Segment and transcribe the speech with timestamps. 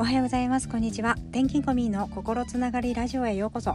[0.00, 0.66] おはようございます。
[0.66, 1.16] こんにちは。
[1.28, 3.74] 転勤コミの心つながりラジオへようこそ。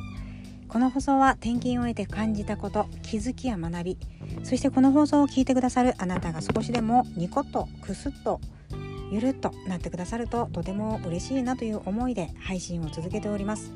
[0.68, 3.98] この放送は転勤を得て感じたこと気づきや学び
[4.44, 8.42] そしてこの放送を聞いてくださるあなたが少しでもニコッとクスッと
[9.12, 13.72] ゆるっとなってくださるととても嬉しいなという思いで配信を続けております。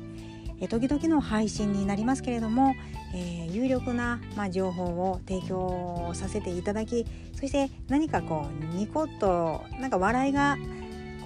[0.60, 2.74] え時々の配信になりますけれども、
[3.14, 10.58] えー、有力な、まあ、情報を提供させていただきそして何かこうニコッとなんか笑いが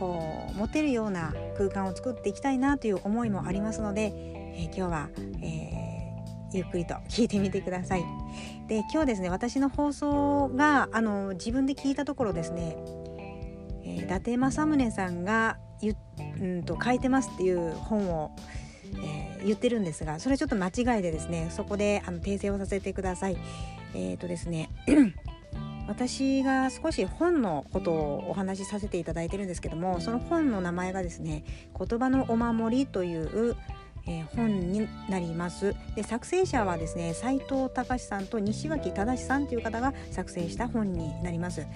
[0.04, 5.08] こう持てるような空間を作っていきたいなという思いもありますので、えー、今日は、
[5.40, 8.04] えー、ゆっくりと聞いてみてください。
[8.68, 12.76] で今日ですね私の放送があの自分で聞いたところですね、
[13.82, 15.96] えー、伊達政宗さんがゆ
[16.38, 18.36] うんと書いてますっていう本を、
[19.02, 23.38] えー、言ってるんですがそれちょっと間違いでですねそこであの訂正をさせてください。
[23.94, 24.68] えっ、ー、とですね
[25.86, 31.44] 私が少し本のことをお話しさせていただいてるんですけどもその本の名前がですね
[31.78, 33.56] 「言葉のお守り」という
[34.06, 35.74] えー、本になります。
[35.96, 41.66] で作成者はですね斉藤隆さんと西脇忠さんという方が作成した本になります。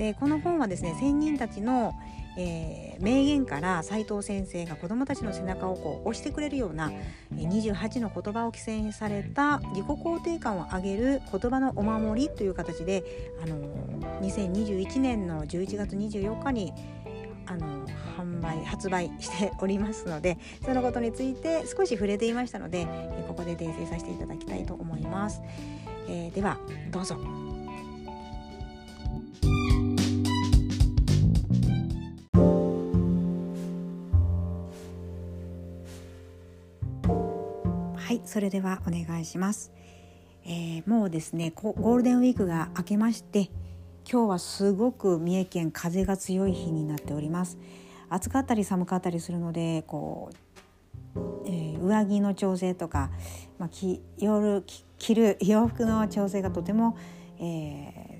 [0.00, 1.94] でこの本はですね仙人たちの、
[2.38, 6.90] えー、名言から斉藤先生が子どもたちの背中をこう押してくれるような
[7.34, 13.04] 28の言葉を寄せされた自己肯定感を上げる言葉のお守りという形で、
[13.42, 13.58] あの
[14.22, 16.72] 2021年の11月24日に
[17.44, 22.86] あの販売発売しておりますのでそのことについて少し触れていましたので、
[23.28, 25.42] ここで訂正させていただきたいと思います。
[26.08, 26.56] えー、では
[26.90, 27.49] どうぞ。
[38.30, 39.72] それではお願いします、
[40.44, 43.50] えー、もうですねゴールデンウィークが明けまして
[44.08, 47.58] 今日はすごく三重県風が強い日になっております
[48.08, 50.30] 暑かったり寒かったりするのでこ
[51.16, 53.10] う、えー、上着の調整とか、
[53.58, 54.62] まあ、き夜
[54.96, 56.96] 着る洋服の調整がとても、
[57.40, 58.10] えー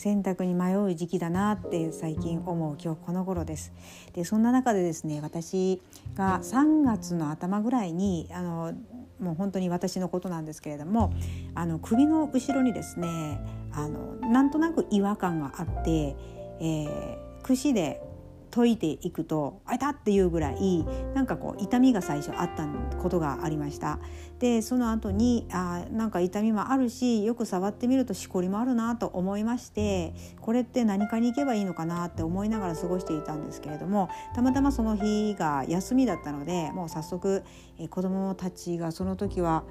[0.00, 3.70] 選択に迷う時期だなって最近思う今日この頃です。
[4.14, 5.82] でそんな中でですね私
[6.14, 8.72] が3月の頭ぐらいにあの
[9.20, 11.12] もう本当に私のことなんですけれども
[11.54, 13.40] あの首の後ろにですね
[13.72, 16.16] あのなんとなく違和感があって、
[16.60, 18.02] えー、串で
[18.50, 20.84] 解いていくとあいたっていうぐらい
[21.14, 22.66] なんかこう痛みが最初あった
[23.00, 23.98] ことがありました
[24.38, 37.44] でその後にあなんか痛みもあるしよく触ってみるとしこりもあるなと思いましてこれって何かに行けばいいのかなって思いながら過ごしていたんですけれどもたまたまその日が休みだったのでもう早速、
[37.78, 39.64] え子どもたちがその時は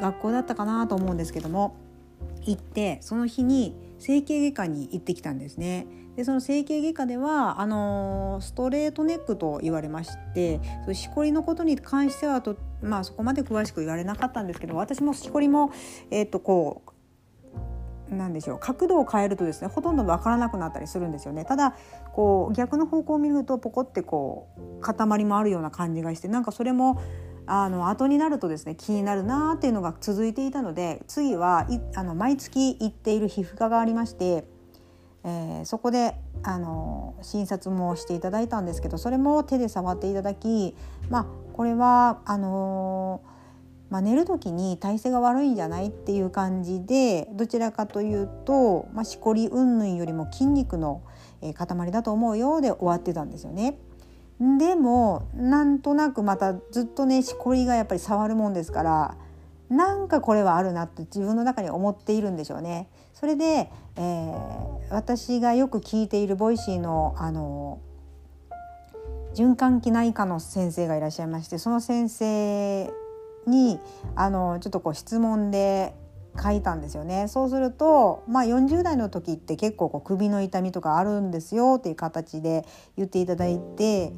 [0.00, 1.76] 学校だったかなと思うんですけども
[2.42, 5.86] 行ってその日に整形外科に行ってきたんですね。
[6.16, 15.70] でその整形外科ではあのストレートネックと言われましてそしこりのことに関してはと、まあ、そこまで詳しく言われなかったんですけど私もしこりも、
[16.10, 21.44] えー、とこうなんでしょう角度を変えるとですねほとんど分からなくなったりするんですよね。
[21.44, 21.76] ただ
[22.14, 24.48] こう逆の方向を見るとポコってこ
[24.78, 27.02] う塊もあるような感じがしてなんかそれも
[27.46, 34.44] あの後になるとですね気になるなっていうのが続いていたので次はいあの毎月行っている皮膚科がありまして、
[35.26, 36.14] えー、そこで
[36.44, 40.74] あの診察もしていただいたんですけどそれも手で触っていただき
[41.10, 43.20] まあこれはあの
[43.88, 51.02] まあ、寝る時に体勢が悪いんじゃないっていう感じでどちらかというと、まあ、しこり云々よりも筋肉の
[51.54, 53.78] 塊だと思うようで終わってたんですよね。
[54.58, 59.16] でもなんとなくまたずっとねしこりがやっぱり触るもんですから
[59.68, 62.88] なんかこれはあるなって自分の中に思っているんでしょうね。
[63.12, 67.80] それで、えー、私がよく聞いている Voicy のあの
[69.34, 72.90] 循環器内科の先生がいらっしゃいましてその先生
[73.46, 73.78] に
[74.14, 75.94] あのちょっとこう質問で
[76.42, 82.64] 書いたんですよねそうすると、まあ、40代の時って結構こう首の痛みとかあるんですよっていう形で
[82.96, 84.12] 言っていただいて、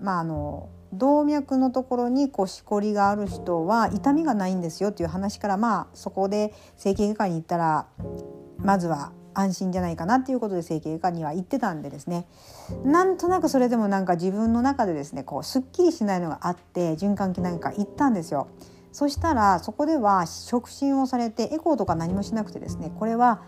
[0.00, 0.68] まあ、あの
[0.98, 7.86] 動脈のところにこうしこりがある人は痛みがないんですよっていう話からまあそこで整形外科に行ったら
[8.58, 12.26] まずは安心じゃないかなっていうことで整形外科には行ってたんでですね
[12.84, 18.48] なんとなくそれでもなんか自分の中でですねこうすっきりしないのがあって循環器内科行ったんですよ。
[18.92, 23.42] そしたらそこでは触診をされてエコーとか何もしなくてですねこれは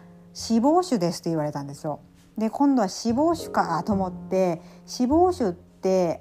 [0.50, 2.00] 脂肪腫ですって言われたんですよ。
[2.36, 4.60] で今度は脂肪腫かと思って
[5.00, 5.65] 脂肪腫って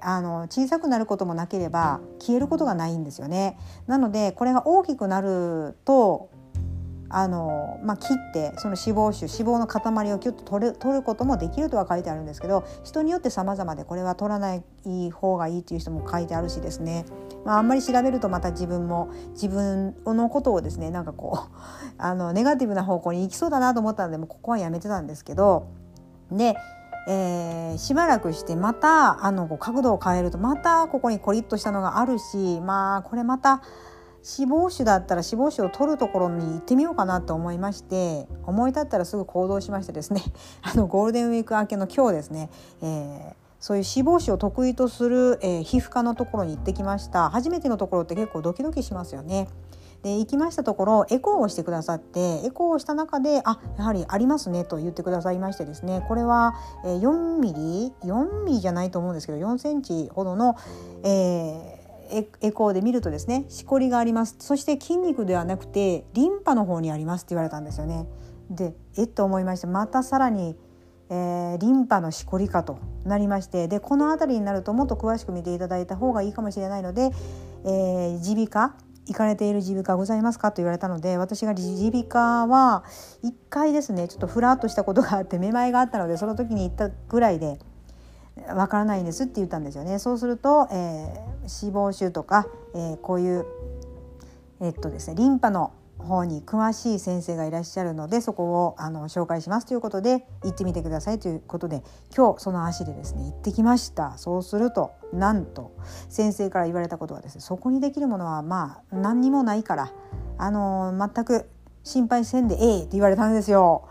[0.02, 3.58] あの小さくなることもなければ消えることがないんですよね。
[3.86, 6.30] なのでこれが大きくなると
[7.08, 14.62] あの、まあ、切ってその脂肪腫脂肪の塊をキュッと取る取ることもできるとは書いてあるんですけど人によって様々でこれは取らない
[15.12, 17.04] 方がいいっていう人も書いてあるしですね、
[17.44, 21.56] まあ、あんまり調べるとまた自分も自分のことをですねなんかこう
[21.98, 25.68] あのネガティブな方向に行きそうだなと思ったのでもうここはやめてたんですけど
[26.30, 26.56] で
[27.06, 33.62] えー、しばらくしてまたあの角度を変えるとまたここにコリッとしたのがあるしまあこれまた
[34.38, 40.20] 脂肪腫だったら脂肪腫を取るところに行ってみようかなと思いまして思い立ったらすぐ行動しましてですね
[40.62, 42.50] あのゴールデンウィーク明けの今日ですね、
[42.82, 49.48] えー、そういう脂肪腫を得意とする、えー、皮膚科のところに行ってきました初めてのところって結構ドキドキしますよね。
[50.06, 56.54] で行きましたところエコーをしてくださってエコーをした中であやはりありますねと言ってくださいましてですねこれは
[56.84, 60.56] 4ミリ4ミリじゃないと思うんですけど4センチほどの、
[61.02, 68.06] えーエコーで見るとですねしこりがありますそして筋肉ではなくてリンパの方にありますって言われたんですよね。
[68.48, 70.54] でえっと思いましてまたさらに、
[71.10, 77.10] えー、リンパのしこりかとなりましてでこの辺りになるともっと詳しく見ていただいた方がいいかもしれないので
[77.64, 82.84] 耳鼻、科行かれている耳鼻科ございますかと言われたので私が耳鼻科は
[83.24, 87.58] 1回ですねちょっとふらっとしたことがあってめまいがあったのでその時に行ったぐらいで
[88.48, 89.98] わからないんですって言ったんですよね。
[89.98, 93.46] そうすると、えー、脂肪腫とか、えー、こういう
[94.60, 95.72] えっとですねリンパの
[96.06, 101.82] 方に詳しい先生がいらっしゃるのでそこをあの紹介しますということで行ってみてくださいということで
[102.16, 104.16] 今日その足でですね行ってきました。
[104.16, 105.76] そうするとなんと
[106.08, 109.92] 先生から言われたことはですねそこにできるものはまあ何にもないから
[110.38, 111.48] あの全く
[111.84, 113.88] 心配せんでええって言われたんですよ。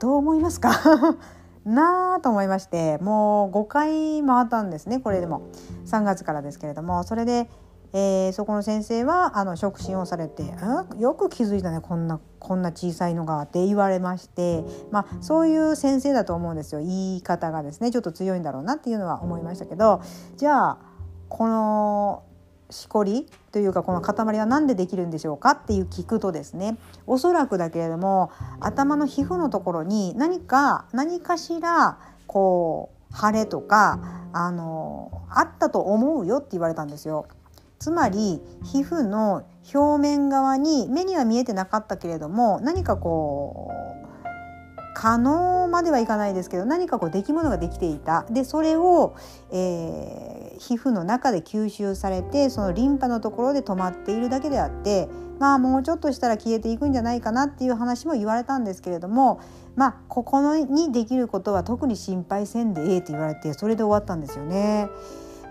[0.00, 0.70] どう思いますか？
[1.64, 5.42] なあと思いましてもう5回回ったんですねこれでも。
[5.86, 7.48] 3月からですけれどもそれで
[7.92, 10.42] えー、そこの先生はあの触診をされて
[10.98, 20.02] 「よく気づいたねこんなこんな小さいのが」って言われまして、まあ、そういう先生だと思うんですよ言い方がですねちょっと強いんだろうなっていうのは思いましたけど
[20.36, 20.78] じゃあ
[21.28, 22.22] この
[22.70, 26.76] しこりというかこの塊は何でできるんでしょうかっていう聞くとですね
[27.06, 28.30] おそらくだけれども
[28.60, 37.26] 頭の皮膚のところに何か何かしらこう腫れとかあのあったと思うよって言われたんですよ。
[37.78, 43.88] つまり皮膚の表面側に目には見えてなかったけれども何かこう
[45.00, 49.14] 可能まではいかないですけど何かこう出来物ができていたでそれを、
[49.52, 55.08] えー、皮膚の中で吸収されてそのリンパのところで止まっているだけであって
[55.38, 59.40] まあもうちょっとしたら消えていくんじゃないかなっていう話も言われたんですけれども
[59.76, 64.88] まあここにできることは特に心配せんでええって言われてそれで終わったんですよね。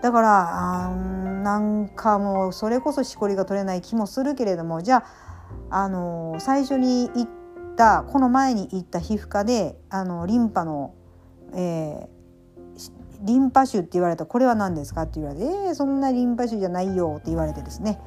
[0.02, 5.04] だからあなんかもうそれこそしこりが取れない気もするけれどもじゃ
[5.70, 7.28] あ、あの最初に行っ
[7.76, 10.94] たこの前に行った皮膚科であのリンパの、
[11.54, 12.08] えー、
[13.22, 15.02] リンパ腫って言われたこれは何ですか？
[15.02, 18.00] って言われて「えー、そんなリンパ腫じゃないよ」って言われてですね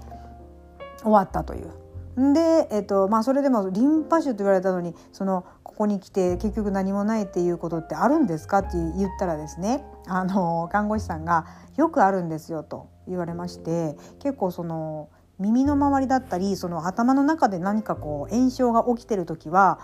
[1.02, 1.81] 終わったという。
[2.18, 8.60] で、えっとまあ、それでもリンパ腫って言われたのにそのここに来て結局何もないっていうことってあるんですか？
[8.60, 11.46] って言ったらですねあの看護師さんが
[11.78, 15.10] よくあるんですよと言われまして結構その
[15.40, 19.80] 耳の周りだったりその頭の中で何かこう炎症が起きてる時は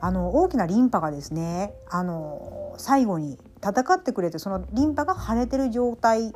[0.00, 6.32] あの大きなリンパがですねあの最後に戦ってくれてそのリンパが腫れてる状態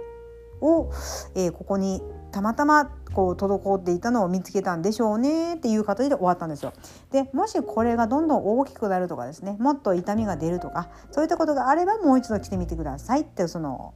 [0.60, 0.90] を、
[1.34, 2.02] えー、ここに
[2.32, 6.72] たまたまこう滞っていたのを見つけたんでしょうねっていう形で終わったんですよ。
[7.10, 13.94] でもしこれがどんどん大きくなるとかですねもっと痛みが出るとかそういったことがあればもう一度来てみてくださいってその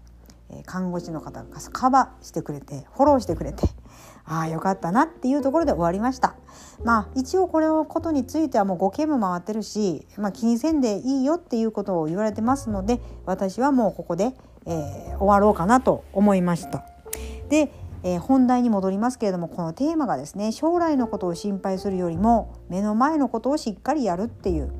[0.66, 3.68] 看護師の方がカバーしてくれてフォローしてくれて
[4.24, 6.34] ああよかったなっていうところで終わりました。
[6.84, 14.34] まあ一応これのことについてはもう5件も回ってるし、まあ、気にせんでいいよっていうことを言われてますので私はもうここで、
[14.66, 16.84] えー、終わろうかなと思いました。
[17.48, 24.72] で、えー、本題に戻りますけれどもこのテーマがですね将来のことを心配するよりも目の前のことをしっかりやるっていう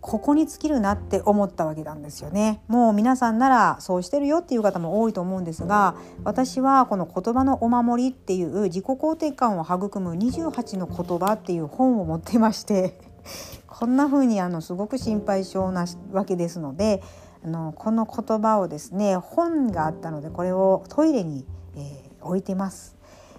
[0.00, 2.62] ここに尽きるなって思ったわけなんですよね。
[2.66, 12.98] もう皆さんならそうしてるよっていう方も多いと思うんですが私はこの言葉のお守りっていう自己肯定感を育む28の言葉っていう本を持ってまして
[13.66, 17.02] こんな風にあのすごく心配性なわけですので
[17.44, 21.44] あのこの言葉をですね本があったのでこれをトイレに、
[21.76, 22.96] えー、置いてます。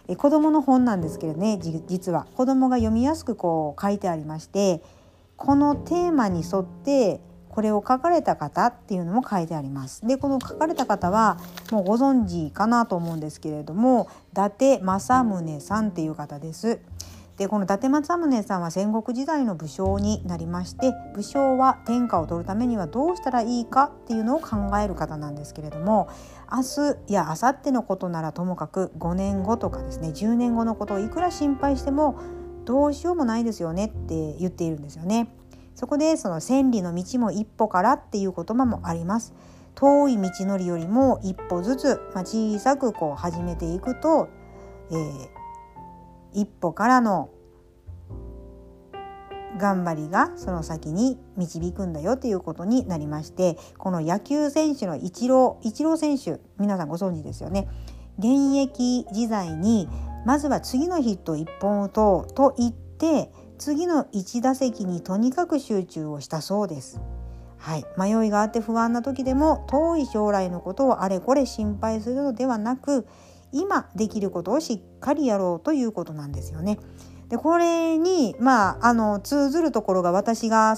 [0.07, 4.81] え子供の本なんですけどね実は子供が読みやすくこう書いてありまして
[5.37, 10.05] このテーマに沿ってこれを書かれた方っていうのも書いてあります。
[10.07, 11.37] でこの書かれた方は
[11.71, 16.79] もうご存知かなと思うんですけれども伊達政宗さんっていう方です。
[17.39, 26.09] でこの伊達政宗さんは戦国時代の武将になりまして武将は天下を取るためにはどうしたらいいかっていうのを考える方なんですけれども
[26.51, 26.63] 明
[27.07, 32.19] 日や明後日のことならともかく5年後とかですね10年後のことをいくら心配しても
[32.65, 35.33] どうしようもないですよねって言っているんですよね。
[35.75, 39.33] そこでその千里の道も一歩からっていう言葉もあります。
[39.75, 44.27] 遠い道のりよりも一歩ずつ、まあ、小さくこう始めていくと、
[44.91, 45.38] えー、
[46.33, 47.29] 一歩からの
[49.57, 57.67] 頑張りがその先に導くんだよということになりましてこの野球選手のイチローイチロー選手皆さんご存知ですよね
[58.19, 59.87] 現役時代に
[60.25, 67.01] まずは次のヒット1本打とうと言って次の1打席にとにかく集中をしたそうです。
[67.57, 73.05] はい、迷いがあって不安な時でも遠い将来のことをあれこれ心配するのではなく
[73.51, 76.79] 今できることをしっかりやろうということなんですよね。
[77.29, 80.75] でこれにまああの通ずるところが私が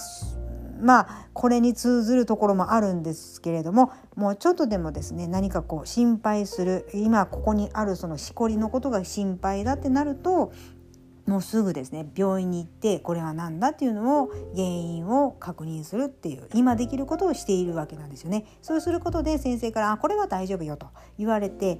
[0.81, 10.51] まあこれに通ずるところもあるんですけれどももうちょっとでもですね何かこう心配する今ここにあるそのしこりのことが心配だってなると
[11.27, 18.45] もうすぐですね病院に行ってこれは何だっていうのを原因を確認するっていう今できることをしているわけなんですよね。
[18.61, 20.87] そうすることで先生から「これは大丈夫よ」と
[21.17, 21.79] 言われて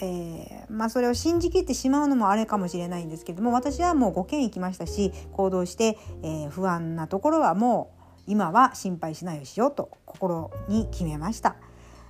[0.00, 11.56] えー、まあ、それを信じきってしまうのもあれかもしれないんですけれども私はもう5件行きましたし行動して、えー、不安なところはもう今は心配しないようしようと心に決めました。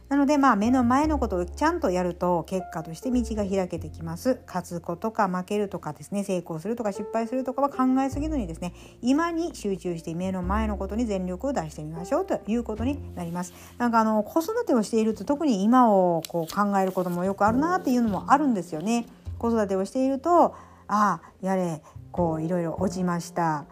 [0.08, 4.40] なのでまあ目の前のことをちゃんとやると結果として道が開けてきます。
[4.46, 8.72] 勝つことか負けるとかですね成功するとか失敗するとかは考えすぎずにですね
[9.02, 13.52] 今に集中して目の前のことに全力を出してみましょうということになります。
[13.76, 19.06] なんかあの子育てをしていると特に今をこう考えることもよくあるなっていうのもあるんですよね。
[19.38, 20.54] 子育てをしていると
[20.88, 23.66] ああやれこういろいろ落ちました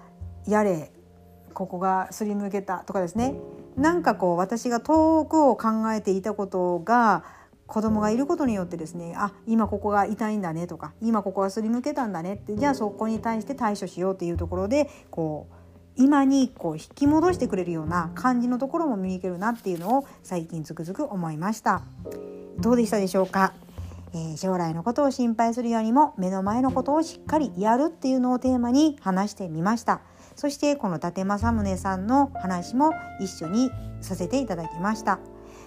[0.46, 0.92] やれ
[1.54, 3.34] ここがすり抜けたとかですね
[3.76, 7.24] なんかこう私が遠くを考えていたことが
[7.66, 15.54] 子供がいることによってですねあ今ここが痛いんだねとか今ここがすりむけたんだねってじゃあそこに対して対処しようっていうところでこう
[15.96, 21.82] 今にこう引き戻してくれるような感じのところも見抜けるなっていうのを最近つくづく思いました。
[22.58, 23.54] どうでしたでしょうか、
[24.12, 30.00] えー、将来のことを心配するよりも目の前のことをしっかりやるっていうのをテーマに話してみました。
[30.36, 35.18] そしてこの伊達政宗さんの話も一緒にさせていただきました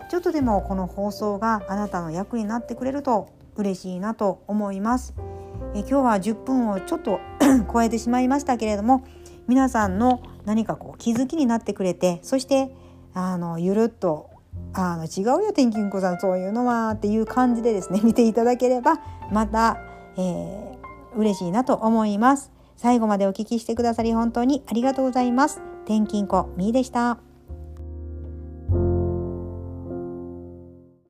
[0.09, 5.13] ちょっとでもこの放送があなたの役になってくれると嬉しいなと思います
[5.75, 7.19] え今日は10分をちょっと
[7.71, 9.03] 超えてしまいましたけれども
[9.47, 12.73] 皆さんの何かこう気づきになってくれてそして
[13.13, 14.29] あのゆるっと
[14.73, 18.99] あの違うよ天気んこさんそういうのはっていう感じでですね見ていただければ
[19.31, 19.77] また、
[20.17, 22.58] えー、嬉しいなと思います。
[22.79, 25.61] 最後までお聞きしてくださり本当にありがとうございます。
[25.83, 27.28] 転勤子みーでした。